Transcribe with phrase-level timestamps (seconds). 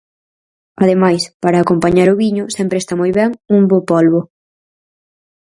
[0.83, 4.19] Ademais, para acompañar o viño sempre está moi ben un bo polbo...